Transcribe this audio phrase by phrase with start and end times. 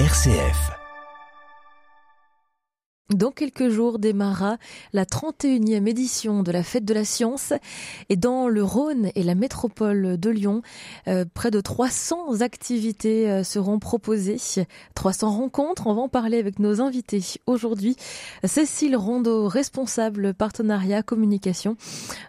[0.00, 0.72] RCF.
[3.10, 4.58] Dans quelques jours démarra
[4.92, 7.52] la 31e édition de la Fête de la Science
[8.08, 10.62] et dans le Rhône et la métropole de Lyon,
[11.06, 14.38] euh, près de 300 activités euh, seront proposées,
[14.96, 15.86] 300 rencontres.
[15.86, 17.94] On va en parler avec nos invités aujourd'hui.
[18.42, 21.76] Cécile Rondeau, responsable partenariat communication,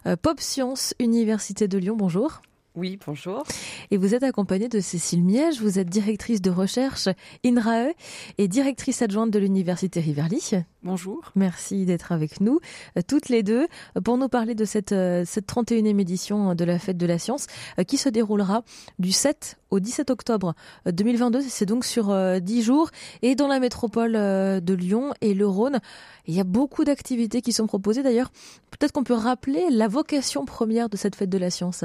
[0.06, 1.96] euh, Pop Science Université de Lyon.
[1.96, 2.42] Bonjour.
[2.76, 3.42] Oui, bonjour.
[3.90, 7.08] Et vous êtes accompagnée de Cécile Miège, vous êtes directrice de recherche
[7.42, 7.92] INRAE
[8.36, 10.50] et directrice adjointe de l'Université Riverly.
[10.82, 11.32] Bonjour.
[11.36, 12.60] Merci d'être avec nous,
[12.98, 13.66] euh, toutes les deux,
[14.04, 17.46] pour nous parler de cette, euh, cette 31e édition de la Fête de la Science
[17.78, 18.62] euh, qui se déroulera
[18.98, 21.40] du 7 au 17 octobre 2022.
[21.48, 22.90] C'est donc sur 10 jours.
[23.22, 25.80] Et dans la métropole de Lyon et le Rhône,
[26.26, 28.02] il y a beaucoup d'activités qui sont proposées.
[28.02, 28.30] D'ailleurs,
[28.70, 31.84] peut-être qu'on peut rappeler la vocation première de cette Fête de la Science.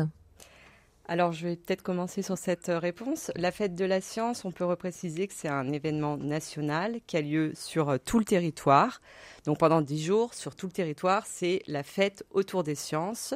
[1.11, 3.33] Alors, je vais peut-être commencer sur cette euh, réponse.
[3.35, 7.21] La fête de la science, on peut repréciser que c'est un événement national qui a
[7.21, 9.01] lieu sur euh, tout le territoire.
[9.43, 13.33] Donc, pendant dix jours, sur tout le territoire, c'est la fête autour des sciences.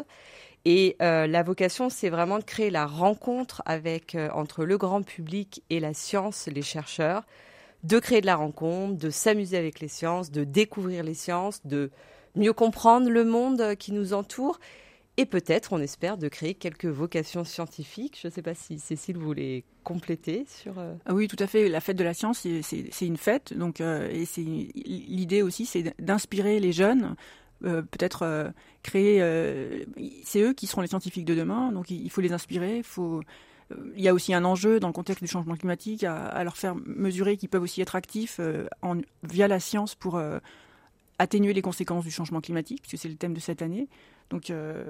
[0.64, 5.62] Et euh, la vocation, c'est vraiment de créer la rencontre avec, entre le grand public
[5.70, 7.26] et la science, les chercheurs,
[7.84, 11.92] de créer de la rencontre, de s'amuser avec les sciences, de découvrir les sciences, de
[12.38, 14.60] mieux comprendre le monde qui nous entoure
[15.18, 18.20] et peut-être, on espère, de créer quelques vocations scientifiques.
[18.22, 20.78] Je ne sais pas si Cécile voulait compléter sur.
[20.78, 21.70] Euh, ah oui, tout à fait.
[21.70, 24.10] La fête de la science, c'est une fête, donc euh,
[24.86, 27.16] l'idée aussi, c'est d'inspirer les jeunes.
[27.64, 28.52] Euh, peut-être
[28.84, 29.20] créer.
[30.24, 32.82] c'est eux qui seront les scientifiques de demain, donc il, faut les inspirer.
[33.96, 36.76] Il y a aussi un enjeu dans le contexte du changement climatique à, leur faire
[36.76, 38.42] mesurer qu'ils peuvent aussi être actifs
[39.24, 40.22] via la science pour
[41.18, 43.88] atténuer les conséquences du changement climatique, puisque c'est le thème de cette année.
[44.30, 44.84] Donc, euh,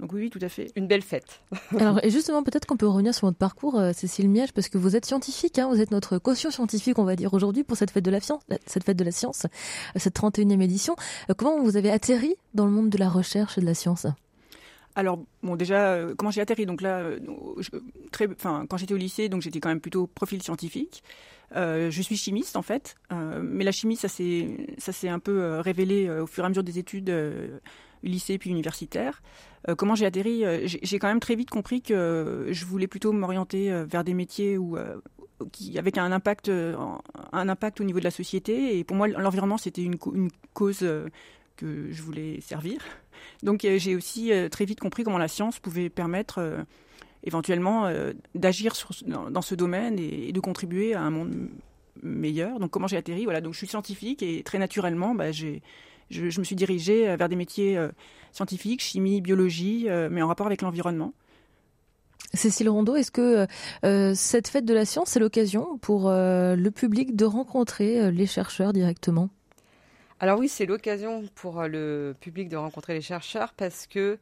[0.00, 0.72] donc oui, tout à fait.
[0.76, 1.40] Une belle fête.
[1.78, 4.78] Alors, et justement, peut-être qu'on peut revenir sur votre parcours, euh, Cécile Miège, parce que
[4.78, 7.90] vous êtes scientifique, hein, vous êtes notre caution scientifique, on va dire aujourd'hui, pour cette
[7.90, 9.46] fête de la science, cette fête de la science,
[9.96, 10.96] cette 31e édition.
[11.30, 14.06] Euh, comment vous avez atterri dans le monde de la recherche et de la science?
[14.96, 16.66] Alors bon déjà comment j'ai atterri?
[16.66, 17.02] Donc là
[18.12, 21.02] très enfin quand j'étais au lycée donc j'étais quand même plutôt profil scientifique
[21.52, 26.08] je suis chimiste en fait mais la chimie ça s'est ça s'est un peu révélé
[26.08, 27.12] au fur et à mesure des études
[28.04, 29.22] lycée puis universitaire.
[29.68, 33.12] Euh, comment j'ai atterri euh, J'ai quand même très vite compris que je voulais plutôt
[33.12, 34.76] m'orienter euh, vers des métiers où,
[35.52, 38.78] qui, avec un impact, un impact au niveau de la société.
[38.78, 39.96] Et pour moi, l'environnement, c'était une,
[40.52, 40.86] cause
[41.56, 42.80] que je voulais servir.
[43.42, 46.64] Donc j'ai aussi très vite compris comment la science pouvait permettre
[47.22, 47.90] éventuellement
[48.34, 48.74] d'agir
[49.06, 51.48] dans, dans, ce domaine et, de contribuer à un monde
[52.02, 52.58] meilleur.
[52.58, 55.62] Donc comment j'ai atterri Voilà, donc je suis scientifique et très naturellement, bah, j'ai
[56.10, 57.88] je, me suis dirigée euh, vers des métiers euh,
[58.32, 61.12] scientifiques, chimie, biologie, euh, mais en rapport avec l'environnement.
[62.32, 63.46] Cécile Rondeau, est-ce que
[64.16, 69.28] cette fête de la science est l'occasion pour le public de rencontrer les chercheurs directement?
[70.18, 74.18] Alors oui, c'est l'occasion pour le public de rencontrer les chercheurs parce que,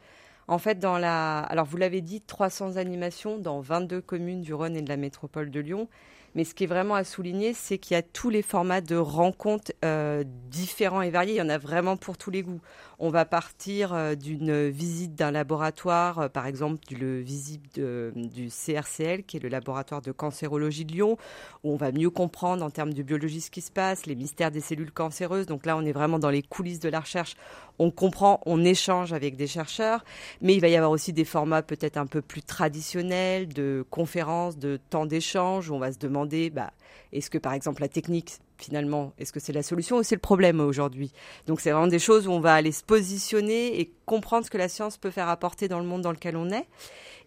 [0.47, 1.39] en fait, dans la...
[1.39, 5.51] Alors vous l'avez dit, 300 animations dans 22 communes du Rhône et de la métropole
[5.51, 5.89] de Lyon.
[6.35, 8.97] Mais ce qui est vraiment à souligner, c'est qu'il y a tous les formats de
[8.97, 11.35] rencontres euh, différents et variés.
[11.35, 12.61] Il y en a vraiment pour tous les goûts.
[12.99, 19.25] On va partir euh, d'une visite d'un laboratoire, euh, par exemple du visite du CRCL,
[19.25, 21.19] qui est le laboratoire de cancérologie de Lyon,
[21.65, 24.51] où on va mieux comprendre en termes de biologie ce qui se passe, les mystères
[24.51, 25.47] des cellules cancéreuses.
[25.47, 27.35] Donc là, on est vraiment dans les coulisses de la recherche.
[27.79, 30.05] On comprend, on échange avec des chercheurs,
[30.41, 34.57] mais il va y avoir aussi des formats peut-être un peu plus traditionnels, de conférences,
[34.57, 36.73] de temps d'échange, où on va se demander bah,
[37.13, 40.21] est-ce que par exemple la technique, finalement, est-ce que c'est la solution ou c'est le
[40.21, 41.13] problème aujourd'hui?
[41.47, 44.59] Donc c'est vraiment des choses où on va aller se positionner et comprendre ce que
[44.59, 46.67] la science peut faire apporter dans le monde dans lequel on est.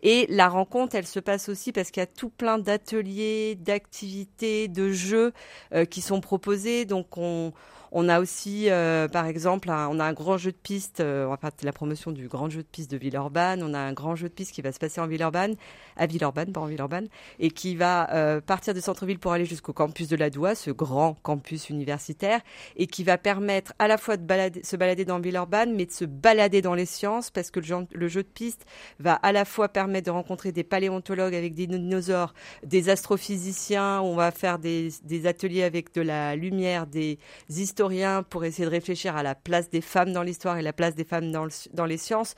[0.04, 4.68] Et la rencontre, elle se passe aussi parce qu'il y a tout plein d'ateliers, d'activités,
[4.68, 5.34] de jeux
[5.74, 6.86] euh, qui sont proposés.
[6.86, 7.54] Donc on,
[7.92, 11.38] on a aussi, euh, par exemple, on a un grand jeu de piste, on va
[11.38, 13.64] faire la promotion du grand jeu de piste de Villeurbanne.
[13.64, 15.56] On a un grand jeu de piste qui va se passer en Villeurbanne,
[15.96, 17.08] à Villeurbanne, pas en Villeurbanne,
[17.40, 20.72] et qui va euh, partir du centre-ville pour aller jusqu'au campus de la Doua, ce
[20.72, 22.42] grand campus universitaire,
[22.76, 24.26] et qui va permettre à la fois de
[24.64, 28.24] se balader dans Villeurbanne, mais de se balader dans les sciences, parce que le, jeu
[28.24, 28.66] de piste
[29.00, 32.34] va à la fois permettre de rencontrer des paléontologues avec des dinosaures,
[32.64, 37.20] des astrophysiciens, on va faire des, des ateliers avec de la lumière, des
[37.50, 37.85] historiens
[38.30, 41.04] pour essayer de réfléchir à la place des femmes dans l'histoire et la place des
[41.04, 42.36] femmes dans, dans les sciences.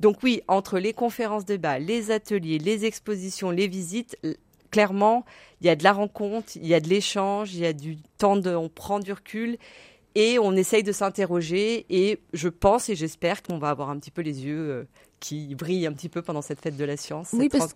[0.00, 4.16] Donc oui, entre les conférences débat, les ateliers, les expositions, les visites,
[4.70, 5.24] clairement,
[5.60, 7.98] il y a de la rencontre, il y a de l'échange, il y a du
[8.18, 9.58] temps de, on prend du recul
[10.14, 14.10] et on essaye de s'interroger et je pense et j'espère qu'on va avoir un petit
[14.10, 14.84] peu les yeux euh,
[15.20, 17.30] qui brillent un petit peu pendant cette fête de la science.
[17.32, 17.74] Oui, parce,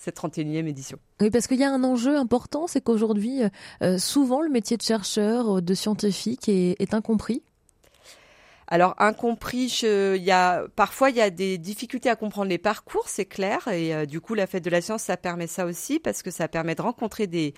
[0.00, 0.98] cette 31e édition.
[1.20, 3.42] Oui, parce qu'il y a un enjeu important, c'est qu'aujourd'hui,
[3.98, 7.42] souvent, le métier de chercheur, de scientifique est incompris.
[8.72, 13.08] Alors incompris, il y a parfois il y a des difficultés à comprendre les parcours,
[13.08, 15.98] c'est clair, et euh, du coup la fête de la science ça permet ça aussi
[15.98, 17.52] parce que ça permet de rencontrer des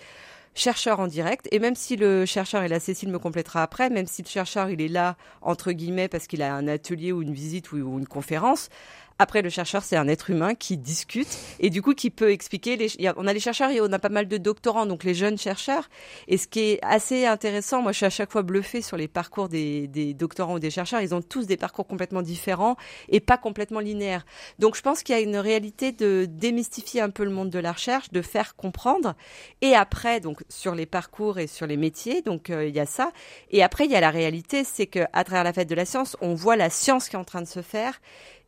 [0.54, 1.48] chercheurs en direct.
[1.52, 4.70] Et même si le chercheur, et là Cécile me complétera après, même si le chercheur
[4.70, 8.08] il est là entre guillemets parce qu'il a un atelier ou une visite ou une
[8.08, 8.70] conférence,
[9.18, 11.28] après, le chercheur, c'est un être humain qui discute
[11.60, 12.76] et du coup qui peut expliquer.
[12.76, 12.88] Les...
[13.16, 15.88] On a les chercheurs et on a pas mal de doctorants, donc les jeunes chercheurs.
[16.28, 19.08] Et ce qui est assez intéressant, moi je suis à chaque fois bluffée sur les
[19.08, 21.00] parcours des, des doctorants ou des chercheurs.
[21.00, 22.76] Ils ont tous des parcours complètement différents
[23.08, 24.24] et pas complètement linéaires.
[24.58, 27.58] Donc je pense qu'il y a une réalité de démystifier un peu le monde de
[27.58, 29.14] la recherche, de faire comprendre.
[29.60, 32.86] Et après, donc sur les parcours et sur les métiers, donc euh, il y a
[32.86, 33.12] ça.
[33.50, 35.84] Et après, il y a la réalité, c'est que à travers la fête de la
[35.84, 38.00] science, on voit la science qui est en train de se faire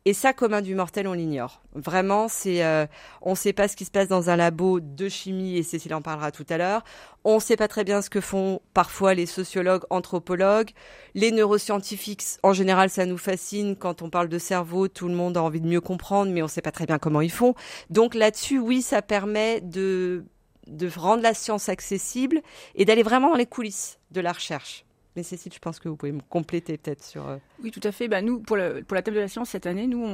[0.07, 1.63] et ça, commun du mortel, on l'ignore.
[1.73, 2.85] Vraiment, c'est, euh,
[3.23, 5.95] on ne sait pas ce qui se passe dans un labo de chimie, et Cécile
[5.95, 6.83] en parlera tout à l'heure.
[7.23, 10.69] On ne sait pas très bien ce que font parfois les sociologues, anthropologues.
[11.15, 13.75] Les neuroscientifiques, en général, ça nous fascine.
[13.75, 16.45] Quand on parle de cerveau, tout le monde a envie de mieux comprendre, mais on
[16.45, 17.55] ne sait pas très bien comment ils font.
[17.89, 20.23] Donc là-dessus, oui, ça permet de,
[20.67, 22.41] de rendre la science accessible
[22.75, 24.84] et d'aller vraiment dans les coulisses de la recherche.
[25.15, 27.27] Mais Cécile, je pense que vous pouvez me compléter peut-être sur.
[27.27, 28.07] Euh, oui, tout à fait.
[28.07, 30.05] Bah, nous, pour, la table de la science cette année, nous,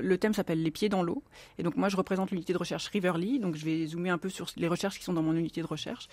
[0.00, 1.22] le thème s'appelle les pieds dans l'eau.
[1.58, 3.38] Et donc moi, je représente l'unité de recherche Riverly.
[3.38, 5.66] Donc je vais zoomer un peu sur les recherches qui sont dans mon unité de
[5.66, 6.08] recherche.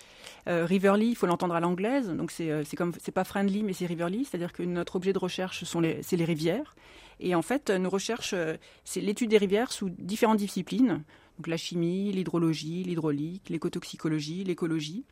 [0.48, 2.08] Euh, Riverly, il faut l'entendre à l'anglaise.
[2.08, 5.18] Donc euh, c'est comme c'est pas friendly, mais c'est Riverly, c'est-à-dire que notre objet de
[5.18, 6.76] recherche sont c'est les rivières.
[7.18, 8.34] Et en fait, nos recherches,
[8.84, 11.02] c'est l'étude des rivières sous différentes disciplines.
[11.38, 15.04] Donc la chimie, l'hydrologie, l'hydraulique, l'écotoxicologie, l'écologie.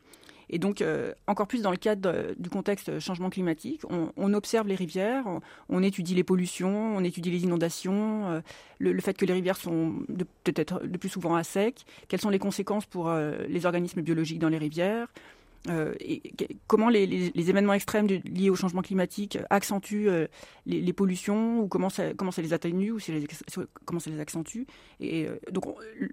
[0.49, 4.75] Et donc, euh, encore plus dans le cadre du contexte changement climatique, on, observe les
[4.75, 5.25] rivières,
[5.69, 8.41] on, étudie les pollutions, on étudie les inondations, euh,
[8.79, 9.93] le, fait que les rivières sont
[10.43, 14.39] peut-être de plus souvent à sec, quelles sont les conséquences pour euh, les organismes biologiques
[14.39, 15.44] dans les rivières, euh,
[15.99, 16.21] et
[16.67, 20.27] comment les, événements extrêmes liés au changement climatique accentuent euh,
[20.65, 22.99] les, pollutions ou comment ça, comment ça les atténue ou
[23.85, 24.63] comment ça les accentue.
[24.99, 25.65] Et euh, donc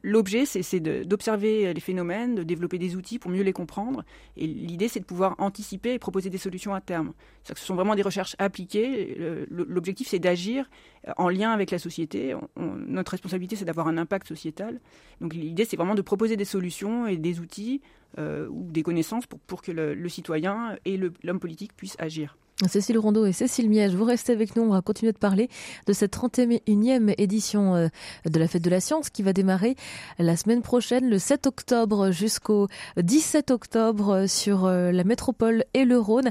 [0.03, 4.05] l'objet, c'est d'observer les phénomènes, de développer des outils pour mieux les comprendre.
[4.37, 7.13] Et l'idée, c'est de pouvoir anticiper et proposer des solutions à terme.
[7.45, 9.17] Ce sont vraiment des recherches appliquées.
[9.51, 10.69] L'objectif, c'est d'agir
[11.17, 12.35] en lien avec la société.
[12.57, 14.81] notre responsabilité, c'est d'avoir un impact sociétal.
[15.21, 19.27] Donc l'idée, c'est vraiment de proposer des solutions et des outils euh, ou des connaissances
[19.27, 22.37] pour, pour que le, citoyen et l'homme politique puissent agir.
[22.69, 24.63] Cécile Rondeau et Cécile Miège, vous restez avec nous.
[24.63, 25.49] On va continuer de parler
[25.87, 27.89] de cette 31e édition euh,
[28.25, 29.75] de la Fête de la Science qui va démarrer
[30.19, 32.69] la semaine prochaine, le 7 octobre jusqu'au
[32.99, 36.31] 17 octobre sur euh, la métropole et le Rhône.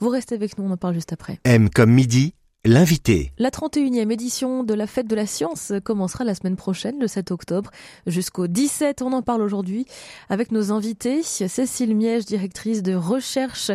[0.00, 1.38] Vous restez avec nous, on en parle juste après.
[1.44, 2.34] M comme midi
[2.64, 3.30] L'invité.
[3.38, 7.30] La 31e édition de la Fête de la Science commencera la semaine prochaine, le 7
[7.30, 7.70] octobre,
[8.08, 9.00] jusqu'au 17.
[9.00, 9.86] On en parle aujourd'hui
[10.28, 11.22] avec nos invités.
[11.22, 13.70] Cécile Miège, directrice de recherche,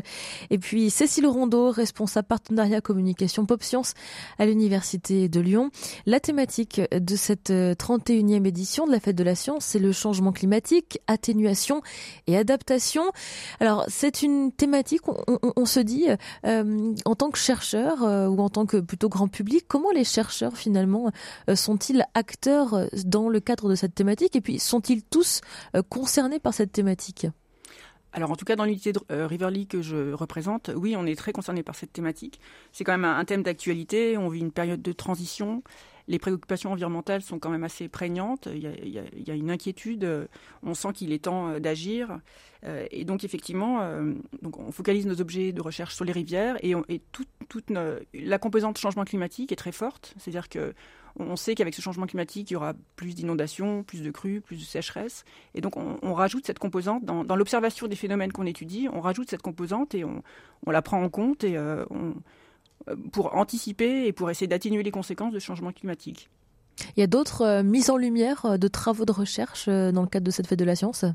[0.49, 3.93] et puis Cécile Rondeau, responsable partenariat communication Pop Science
[4.37, 5.71] à l'Université de Lyon.
[6.05, 10.33] La thématique de cette 31e édition de la Fête de la Science, c'est le changement
[10.33, 11.81] climatique, atténuation
[12.27, 13.03] et adaptation.
[13.61, 16.07] Alors, c'est une thématique, on, se dit,
[16.45, 19.65] euh, en tant que chercheur euh, ou en tant que plutôt grand public.
[19.67, 21.11] Comment les chercheurs finalement
[21.49, 24.35] euh, sont-ils acteurs euh, dans le cadre de cette thématique?
[24.35, 25.41] Et puis sont-ils tous
[25.75, 27.27] euh, concernés par cette thématique?
[28.11, 31.33] Alors en tout cas dans l'unité de Riverly que je représente, oui, on est très
[31.33, 32.39] concerné par cette thématique.
[32.71, 35.63] C'est quand même un, thème d'actualité, on vit une période de transition,
[36.07, 40.27] les préoccupations environnementales sont quand même assez prégnantes, il y a, une inquiétude,
[40.61, 42.19] on sent qu'il est temps d'agir.
[42.65, 46.57] Euh, et donc effectivement, euh, donc on focalise nos objets de recherche sur les rivières
[46.61, 46.73] et,
[47.11, 47.27] toute,
[48.13, 50.13] la composante changement climatique est très forte.
[50.17, 50.73] C'est-à-dire que
[51.19, 54.57] on sait qu'avec ce changement climatique, il y aura plus d'inondations, plus de crues, plus
[54.57, 55.25] de sécheresse.
[55.53, 58.87] Et donc, on, rajoute cette composante dans, l'observation des phénomènes qu'on étudie.
[58.91, 60.23] On rajoute cette composante et on,
[60.65, 61.85] la prend en compte et, euh,
[63.11, 66.29] pour anticiper et pour essayer d'atténuer les conséquences de changement climatique.
[66.97, 70.31] Il y a d'autres mises en lumière de travaux de recherche dans le cadre de
[70.31, 71.05] cette fête de la science?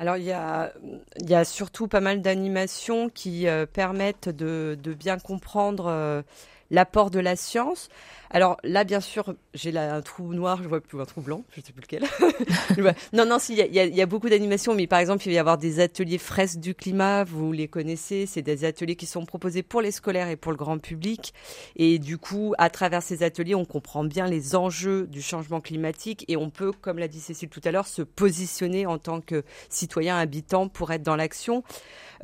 [0.00, 0.72] Alors il y a,
[1.20, 6.22] il y a surtout pas mal d'animations qui euh, permettent de, de, bien comprendre euh,
[6.70, 7.90] l'apport de la science.
[8.30, 11.60] Alors là, bien sûr, j'ai un trou noir, je vois plus un trou blanc, je
[11.60, 12.04] ne sais plus lequel.
[13.12, 15.58] non, non, il y, y, a beaucoup d'animations, mais par exemple, il va y avoir
[15.58, 19.80] des ateliers fresques du climat, vous les connaissez, c'est des ateliers qui sont proposés pour
[19.80, 21.34] les scolaires et pour le grand public.
[21.74, 26.24] Et du coup, à travers ces ateliers, on comprend bien les enjeux du changement climatique
[26.28, 29.42] et on peut, comme l'a dit Cécile tout à l'heure, se positionner en tant que
[29.68, 31.64] citoyen habitant pour être dans l'action.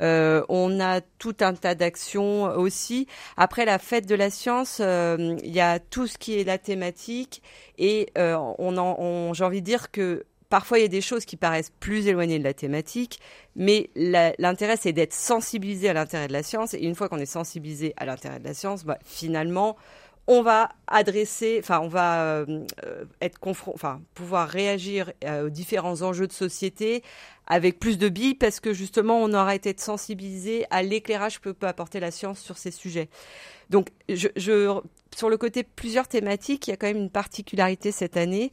[0.01, 3.07] Euh, on a tout un tas d'actions aussi.
[3.35, 7.41] Après la fête de la science, euh, il y a ce qui est la thématique
[7.77, 11.37] et euh, on, j'ai envie de dire que parfois il y a des choses qui
[11.37, 13.19] paraissent plus éloignées de la thématique,
[13.55, 16.73] mais l'intérêt c'est d'être sensibilisé à l'intérêt de la science.
[16.73, 19.77] Et une fois qu'on est sensibilisé à l'intérêt de la science, bah, finalement,
[20.29, 22.65] on va adresser, enfin, on va euh,
[23.21, 27.01] être confronté, enfin, pouvoir réagir aux différents enjeux de société
[27.47, 31.67] avec plus de billes parce que justement, on aura été sensibilisé à l'éclairage que peut
[31.67, 33.07] apporter la science sur ces sujets.
[33.69, 34.81] Donc, je,
[35.15, 38.51] sur le côté plusieurs thématiques, il y a quand même une particularité cette année,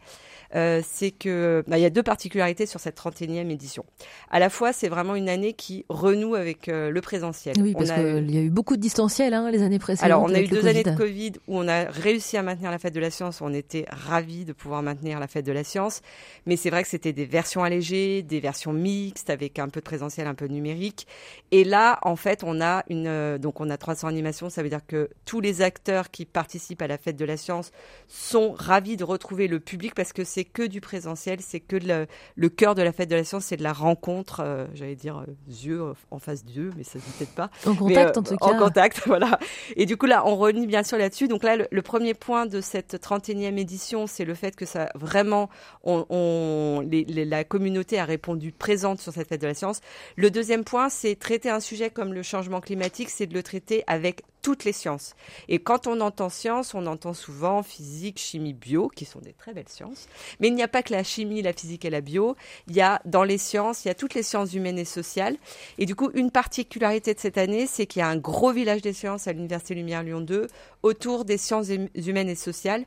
[0.54, 3.84] euh, c'est que bah, il y a deux particularités sur cette 31e édition.
[4.30, 7.56] À la fois, c'est vraiment une année qui renoue avec euh, le présentiel.
[7.60, 10.04] Oui, parce qu'il y a eu beaucoup de distanciel hein, les années précédentes.
[10.04, 12.78] Alors, on a eu deux années de Covid où on a réussi à maintenir la
[12.78, 13.40] fête de la science.
[13.40, 16.02] On était ravis de pouvoir maintenir la fête de la science,
[16.46, 19.84] mais c'est vrai que c'était des versions allégées, des versions mixtes avec un peu de
[19.84, 21.06] présentiel, un peu de numérique.
[21.50, 24.50] Et là, en fait, on a une euh, donc on a 300 animations.
[24.50, 27.72] Ça veut dire que tous les acteurs qui participent à la fête de la science
[28.06, 32.06] sont ravis de retrouver le public parce que c'est que du présentiel, c'est que le,
[32.36, 35.20] le, cœur de la fête de la science, c'est de la rencontre, euh, j'allais dire
[35.20, 37.50] euh, yeux en face d'yeux, mais ça se dit peut-être pas.
[37.64, 38.44] En contact en tout cas.
[38.44, 39.38] En contact, voilà.
[39.76, 41.28] Et du coup là, on renie bien sûr là-dessus.
[41.28, 45.48] Donc là, le, premier point de cette 31e édition, c'est le fait que ça vraiment,
[45.82, 49.80] on, on les, la communauté a répondu présente sur cette fête de la science.
[50.16, 53.82] Le deuxième point, c'est traiter un sujet comme le changement climatique, c'est de le traiter
[53.86, 55.16] avec toutes les sciences.
[55.48, 59.54] Et quand on entend science, on entend souvent physique, chimie, bio, qui sont des très
[59.54, 60.06] belles sciences.
[60.38, 62.36] Mais il n'y a pas que la chimie, la physique et la bio.
[62.68, 65.38] Il y a dans les sciences, il y a toutes les sciences humaines et sociales.
[65.78, 68.82] Et du coup, une particularité de cette année, c'est qu'il y a un gros village
[68.82, 70.46] des sciences à l'Université Lumière Lyon 2
[70.82, 72.84] autour des sciences hum-, humaines et sociales.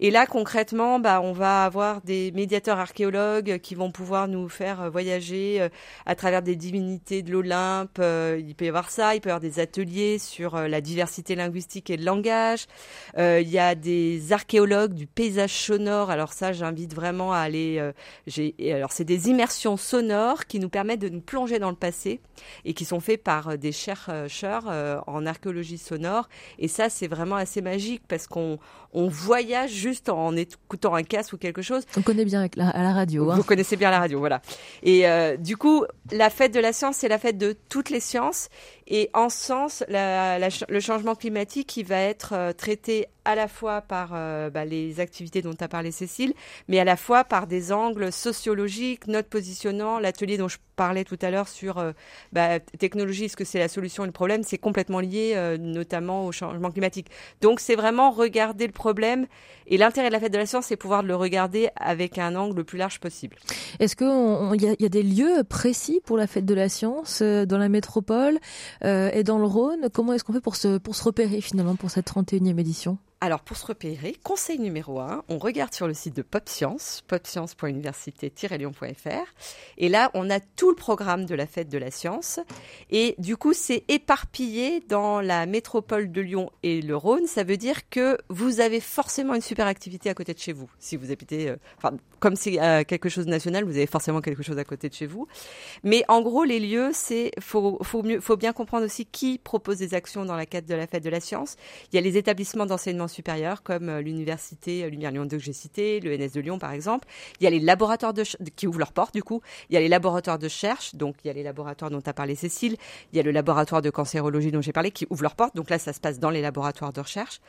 [0.00, 4.82] Et là, concrètement, bah, on va avoir des médiateurs archéologues qui vont pouvoir nous faire
[4.82, 5.68] euh, voyager euh,
[6.06, 7.98] à travers des divinités de l'Olympe.
[7.98, 11.34] Euh, il peut y avoir ça, il peut y avoir des ateliers sur la diversité
[11.34, 12.66] linguistique et le langage.
[13.16, 16.10] il y a des archéologues du paysage sonore.
[16.10, 17.78] Alors ça, j'invite vraiment à aller.
[18.70, 22.20] alors c'est des immersions sonores qui nous permettent de nous plonger dans le passé
[22.64, 26.28] et qui sont faits par des chercheurs en archéologie sonore.
[26.58, 28.58] Et ça, c'est vraiment assez magique parce qu'on
[28.92, 31.84] on voyage juste en écoutant un casque ou quelque chose.
[31.96, 33.30] On connaît bien la, à la radio.
[33.30, 33.36] Hein.
[33.36, 34.42] Vous connaissez bien la radio, voilà.
[34.82, 38.00] Et euh, du coup, la fête de la science, c'est la fête de toutes les
[38.00, 38.48] sciences.
[38.90, 44.12] Et en sens, le changement climatique qui va être euh, traité à la fois par
[44.14, 46.32] euh, bah, les activités dont a parlé Cécile,
[46.68, 51.18] mais à la fois par des angles sociologiques, notre positionnement, l'atelier dont je parlais tout
[51.20, 51.92] à l'heure sur euh,
[52.32, 56.32] bah, technologie, est-ce que c'est la solution et le problème, c'est complètement lié notamment au
[56.32, 57.08] changement climatique.
[57.42, 59.26] Donc c'est vraiment regarder le problème
[59.66, 62.56] et l'intérêt de la fête de la science, c'est pouvoir le regarder avec un angle
[62.56, 63.36] le plus large possible.
[63.78, 67.58] Est-ce qu'il y, y, a des lieux précis pour la fête de la science dans
[67.58, 68.38] la métropole
[68.84, 71.76] euh, et dans le Rhône, comment est-ce qu'on fait pour se, pour se repérer finalement
[71.76, 72.98] pour cette 31e édition?
[73.20, 79.34] Alors, pour se repérer, conseil numéro un, on regarde sur le site de PopScience, popscience.université-lyon.fr.
[79.76, 82.38] Et là, on a tout le programme de la fête de la science.
[82.90, 87.26] Et du coup, c'est éparpillé dans la métropole de Lyon et le Rhône.
[87.26, 90.70] Ça veut dire que vous avez forcément une super activité à côté de chez vous.
[90.78, 91.56] Si vous habitez, euh,
[92.20, 94.94] comme c'est euh, quelque chose de national, vous avez forcément quelque chose à côté de
[94.94, 95.26] chez vous.
[95.82, 99.78] Mais en gros, les lieux, c'est, faut, faut mieux, faut bien comprendre aussi qui propose
[99.78, 101.56] des actions dans la cadre de la fête de la science.
[101.92, 105.42] Il y a les établissements d'enseignement supérieurs comme euh, l'université euh, Lumière Lyon 2 que
[105.42, 107.08] j'ai cité, le NS de Lyon par exemple.
[107.40, 108.12] Il y a les laboratoires
[108.56, 109.40] qui ouvrent leurs portes du coup.
[109.70, 112.12] Il y a les laboratoires de recherche, donc il y a les laboratoires dont a
[112.12, 112.76] parlé Cécile.
[113.12, 115.54] Il y a le laboratoire de cancérologie dont j'ai parlé qui ouvre leurs portes.
[115.56, 117.40] Donc là, ça se passe dans les laboratoires de recherche.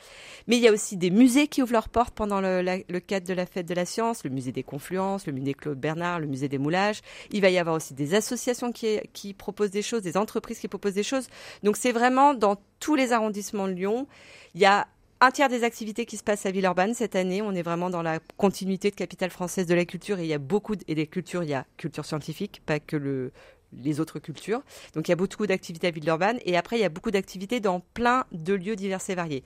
[0.47, 3.27] Mais il y a aussi des musées qui ouvrent leurs portes pendant le, le cadre
[3.27, 6.27] de la fête de la science, le musée des Confluences, le musée Claude Bernard, le
[6.27, 7.01] musée des Moulages.
[7.31, 10.67] Il va y avoir aussi des associations qui, qui proposent des choses, des entreprises qui
[10.67, 11.27] proposent des choses.
[11.63, 14.07] Donc c'est vraiment dans tous les arrondissements de Lyon.
[14.55, 14.87] Il y a
[15.21, 17.41] un tiers des activités qui se passent à Villeurbanne cette année.
[17.41, 20.33] On est vraiment dans la continuité de capitale française de la culture et il y
[20.33, 21.43] a beaucoup et des cultures.
[21.43, 23.31] Il y a culture scientifique, pas que le
[23.71, 24.63] les autres cultures.
[24.95, 27.59] Donc il y a beaucoup d'activités à Villeurbanne et après il y a beaucoup d'activités
[27.59, 29.43] dans plein de lieux divers et variés.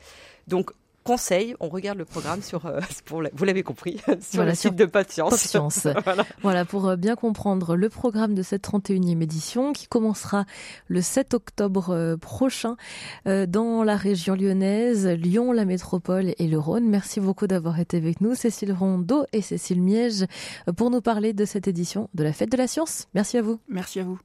[0.47, 0.71] Donc
[1.03, 4.85] conseil, on regarde le programme sur, euh, pour, vous l'avez compris, sur le site de
[4.85, 5.47] Patience.
[6.03, 6.25] voilà.
[6.41, 6.65] voilà.
[6.65, 10.45] pour euh, bien comprendre le programme de cette 31e édition qui commencera
[10.87, 12.75] le 7 octobre euh, prochain
[13.25, 16.87] dans la région lyonnaise, Lyon, la métropole et le Rhône.
[16.87, 20.25] Merci beaucoup d'avoir été avec nous, Cécile Rondeau et Cécile Miège,
[20.77, 23.07] pour nous parler de cette édition de la Fête de la Science.
[23.13, 23.59] Merci à vous.
[23.67, 24.19] Merci à vous.